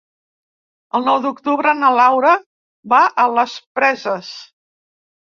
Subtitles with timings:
[0.99, 2.33] El nou d'octubre na Laura
[2.97, 4.37] va a les Preses.